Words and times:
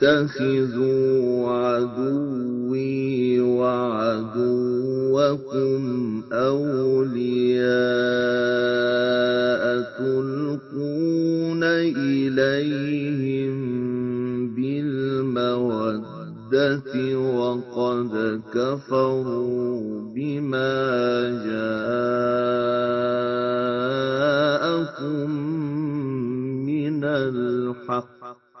تتخذوا 0.00 1.50
عدوي 1.50 3.40
وعدوكم 3.40 4.64
أولياء 6.32 7.64
تلقون 9.98 11.62
إليهم 11.64 13.54
بالمودة 14.54 16.14
وقد 17.18 18.42
كفروا 18.54 20.00
بما 20.14 20.74
جاءكم 21.44 22.10
من 26.66 27.04
الحق. 27.04 28.53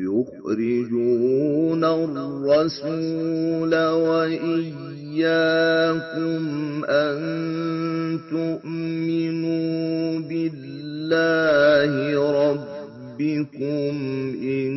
يخرجون 0.00 1.84
الرسول 1.84 3.74
وإياكم 3.74 5.24
أن 6.84 7.18
تؤمنوا 8.30 10.18
بالله 10.20 11.92
ربكم 12.42 13.94
إن 14.42 14.72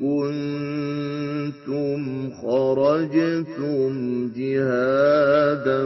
كنتم 0.00 2.00
خرجتم 2.30 3.90
جهادا 4.36 5.80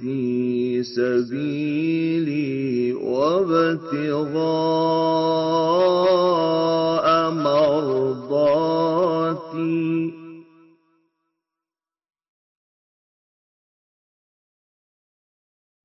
في 0.00 0.82
سبيلي 0.82 2.92
وابتغاء 2.92 4.32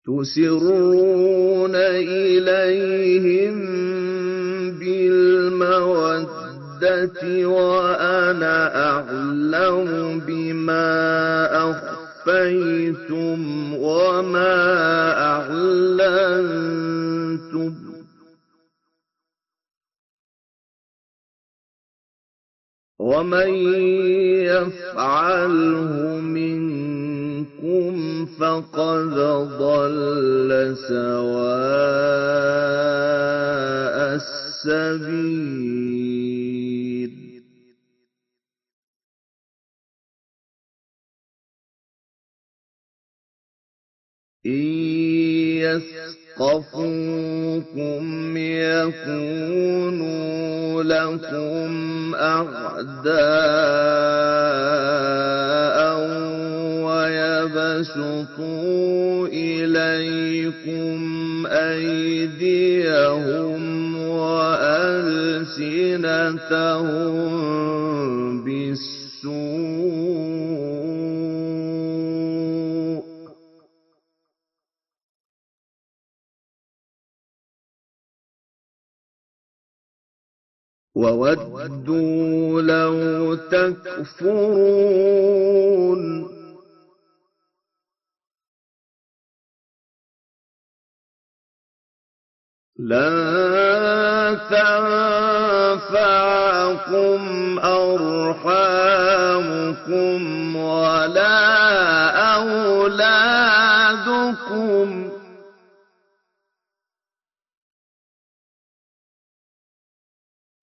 تسرون 0.08 1.76
إليهم 1.76 3.56
بالمودة 4.80 6.40
وأنا 7.46 8.58
أعلم 8.90 10.20
بما 10.28 10.90
أخفيتم 11.72 13.40
وما 13.74 14.56
أعلنتم. 15.20 16.68
ومن 23.00 23.48
منكم 24.58 24.72
فقد 28.58 29.14
ضل 29.60 30.78
سواء 30.78 31.58
السبيل. 34.16 35.38
إن 44.46 44.52
يثقفوكم 46.38 46.78
يكونوا 48.38 49.94
لكم 50.84 52.16
أعداء. 52.16 53.28
ويبسطوا 57.78 59.28
إليكم 59.28 60.98
أيديهم 61.48 63.18
وألسنتهم 63.98 65.24
بالسوء. 68.44 69.78
وودوا 80.96 82.62
لو 82.62 83.36
تكفرون 83.36 84.78
لن 92.80 94.40
تنفعكم 94.50 95.90
أرحامكم 97.60 98.56
ولا 100.56 101.38
أولادكم. 102.36 103.58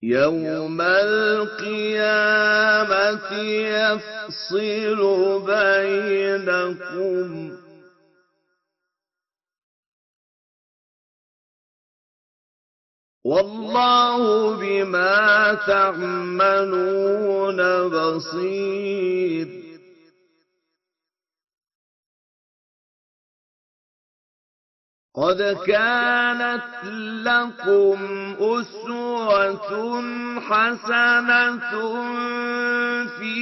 يوم 0.03 0.81
القيامة 0.81 2.11
يفصل 3.41 5.01
بينكم. 5.45 6.85
والله 13.25 14.55
بما 14.55 15.53
تعملون 15.67 17.59
بصير. 17.89 19.47
قد 25.15 25.41
كانت 25.67 26.83
لكم 27.25 27.99
أسوة 28.39 30.01
حسنة 30.39 31.59
في 33.07 33.35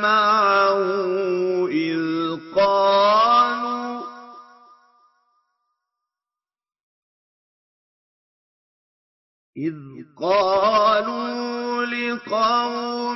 معه 0.00 1.19
قالوا 10.22 11.84
لقومهم 11.84 13.09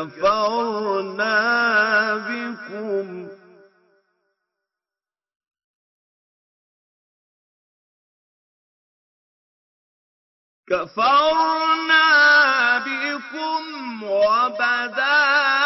كفرنا 0.00 1.34
بكم. 2.16 3.28
كفرنا 10.68 12.08
بكم 12.78 14.02
وبدا 14.02 15.59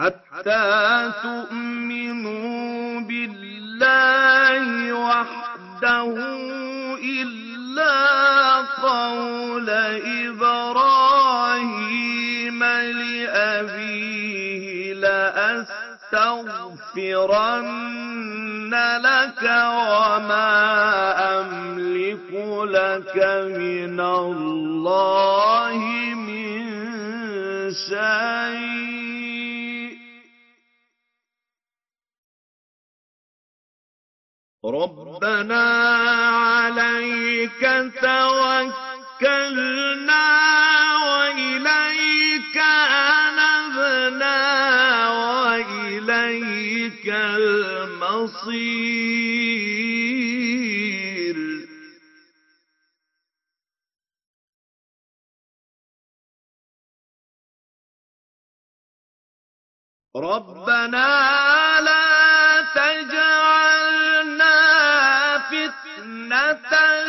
حتى 0.00 1.12
تؤمنوا 1.22 3.00
بالله 3.00 4.92
وحده 4.92 6.14
إلا 7.04 8.56
قول 8.60 9.70
إبراهيم 11.20 11.80
لأبيه 13.00 14.64
لأستغفرن 14.94 15.60
لك 19.04 19.42
وما 19.42 20.50
أملك 21.40 22.30
لك 22.64 23.16
من 23.56 24.00
الله 24.00 25.78
من 26.14 26.60
شيء 27.72 28.69
ربنا 34.64 35.62
عليك 36.28 37.60
توكلنا 38.02 39.40
وإليك 41.06 42.56
أنبنا 43.16 44.38
وإليك 45.10 47.08
المصير. 47.08 48.60
ربنا 60.16 61.39
فتنة 66.30 66.99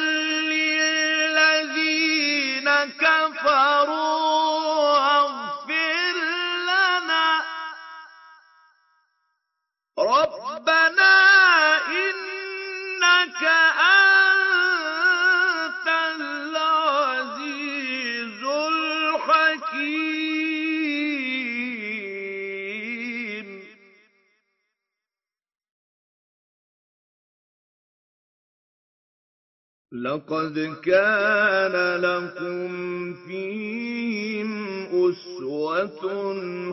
لقد 29.92 30.56
كان 30.84 32.02
لكم 32.02 33.14
فيهم 33.14 34.52
أسوة 34.88 36.04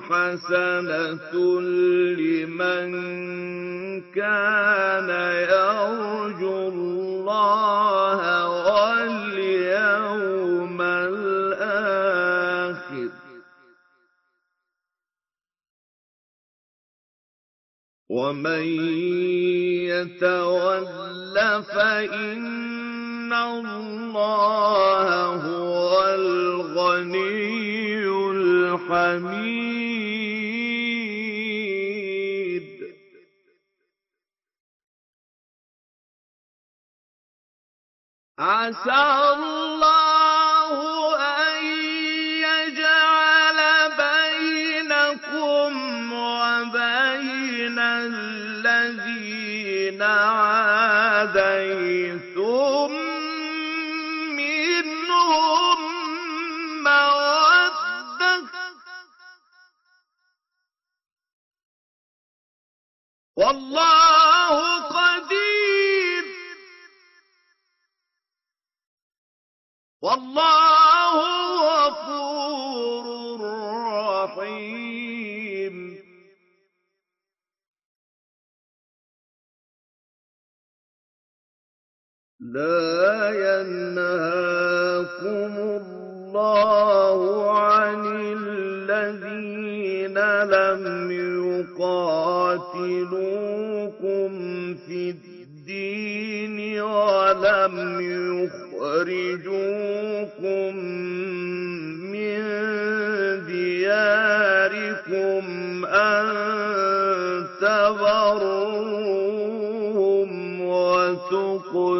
حسنة 0.00 1.60
لمن 2.14 2.90
كان 4.14 5.10
يرجو 5.50 6.68
الله 6.68 8.20
واليوم 8.68 10.02
الآخر. 10.82 11.88
ومن 18.10 18.62
يتول 19.90 20.86
فإن 21.62 22.77
الله 23.32 25.34
هو 25.34 26.04
الغني 26.14 27.58
الحميد 28.78 29.78
عسى 38.38 39.32
الله 39.34 40.07
لا 82.52 83.28
ينهاكم 83.60 84.32
الله 85.58 87.50
عن 87.58 88.06
الذين 88.36 90.18
لم 90.44 91.10
يقاتلوكم 91.78 92.28
في 94.86 95.10
الدين 95.10 96.80
ولم 96.80 97.76
يخرجوكم 98.90 99.68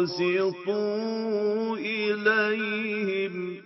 وتقسطوا 0.09 1.77
إليهم 1.77 3.61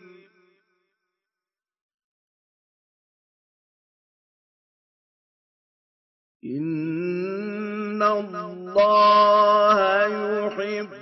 إن 6.44 8.02
الله 8.04 9.78
يحب 10.08 10.94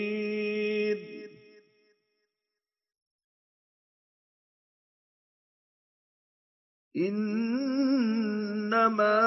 المقسطين 0.00 0.98
إنما 8.60 9.20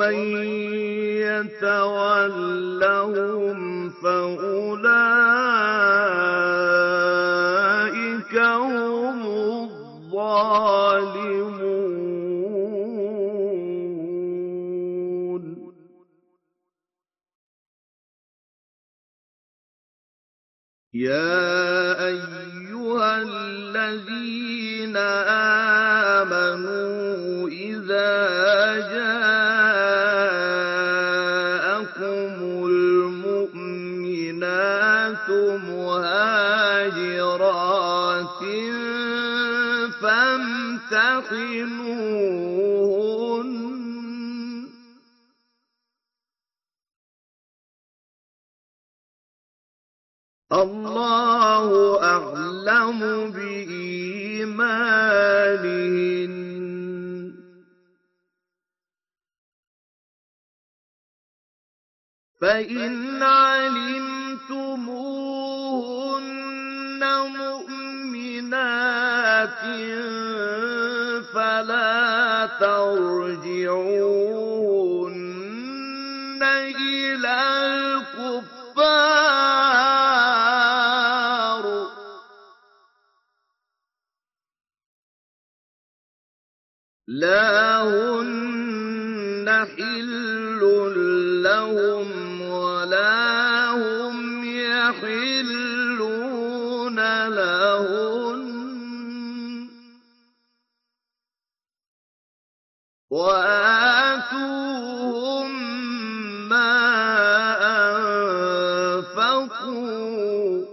ومن 0.00 0.16
يتولهم 1.60 2.30
فأولئك 3.90 4.74
هم 8.38 9.26
الظالمون. 9.26 10.40
يا 20.94 21.69
فامتحنوهن 41.20 43.00
الله 50.52 52.02
أعلم 52.02 53.30
بإيمانهن 53.30 54.80
فإن 62.40 63.22
علمتموهن 63.22 64.20
مؤمنات 67.38 68.60
فلا 71.40 72.46
ترجعوهن 72.60 73.62
إلى 76.76 77.36
الكفار. 77.64 78.70
لا 87.08 87.82
هن 87.82 89.48
حل 89.76 90.60
لهم 91.42 92.40
ولا 92.40 93.70
هم 93.70 94.44
يحلون 94.44 95.39
وآتوهم 103.20 104.80
ما 106.48 106.72
أنفقوا 109.08 110.64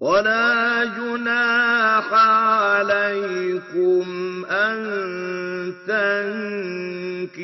ولا 0.00 0.84
جناح 0.84 2.12
عليكم 2.12 4.04
أن 4.50 4.78
تنكحوهن 5.86 7.42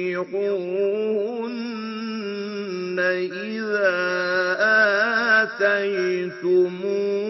إذا 2.98 3.98
آتيتموهن 5.42 7.27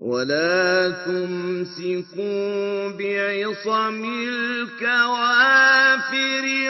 ولا 0.00 0.90
تمسكوا 1.06 2.88
بعصم 2.88 4.04
الكوافر 4.28 5.54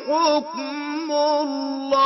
حكم 0.06 1.12
الله. 1.12 1.96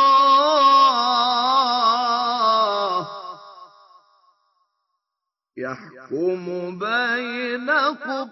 يحكم 5.57 6.79
بينكم. 6.79 8.31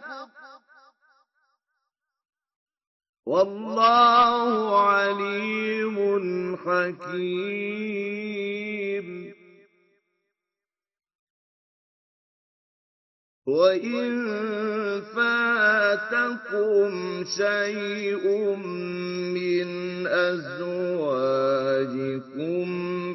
والله 3.26 4.80
عليم 4.80 5.96
حكيم. 6.56 7.98
وإن 13.48 14.28
فاتكم 15.16 16.92
شيء 17.24 18.24
من 19.34 19.68
أزواجكم 20.06 20.68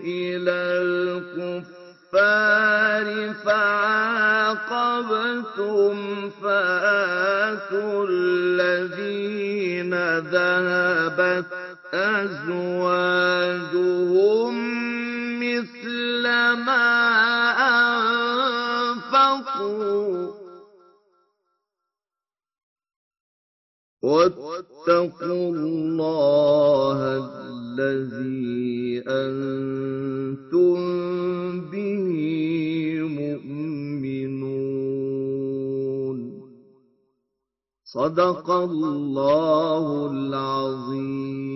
إلى 0.05 0.59
الكفار 0.81 1.73
فعاقبتم 3.45 4.69
فآتوا 6.29 8.07
الذين 8.09 9.93
ذهبت 10.19 11.45
أزواجهم 11.93 13.43
مثل 15.39 16.23
ما 16.65 17.12
واتقوا 24.03 25.49
الله 25.55 26.97
الذي 27.79 29.03
أنتم 29.07 30.75
به 31.71 32.09
مؤمنون. 33.01 34.43
صدق 37.83 38.51
الله 38.51 40.11
العظيم. 40.11 41.52